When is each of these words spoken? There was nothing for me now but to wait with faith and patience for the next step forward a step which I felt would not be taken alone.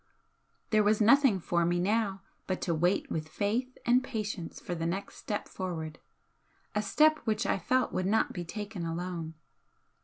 There 0.71 0.81
was 0.83 0.99
nothing 0.99 1.39
for 1.39 1.63
me 1.63 1.79
now 1.79 2.23
but 2.47 2.59
to 2.61 2.73
wait 2.73 3.11
with 3.11 3.29
faith 3.29 3.77
and 3.85 4.03
patience 4.03 4.59
for 4.59 4.73
the 4.73 4.87
next 4.87 5.17
step 5.17 5.47
forward 5.47 5.99
a 6.73 6.81
step 6.81 7.19
which 7.19 7.45
I 7.45 7.59
felt 7.59 7.93
would 7.93 8.07
not 8.07 8.33
be 8.33 8.43
taken 8.43 8.83
alone. 8.83 9.35